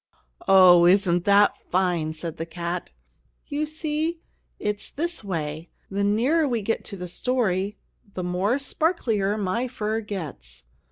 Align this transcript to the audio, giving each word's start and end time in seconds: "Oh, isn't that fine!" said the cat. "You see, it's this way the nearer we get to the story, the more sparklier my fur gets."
"Oh, 0.47 0.87
isn't 0.87 1.25
that 1.25 1.55
fine!" 1.69 2.15
said 2.15 2.37
the 2.37 2.45
cat. 2.47 2.89
"You 3.45 3.67
see, 3.67 4.19
it's 4.57 4.89
this 4.89 5.23
way 5.23 5.69
the 5.91 6.03
nearer 6.03 6.47
we 6.47 6.63
get 6.63 6.83
to 6.85 6.97
the 6.97 7.07
story, 7.07 7.77
the 8.15 8.23
more 8.23 8.57
sparklier 8.57 9.37
my 9.37 9.67
fur 9.67 10.01
gets." 10.01 10.65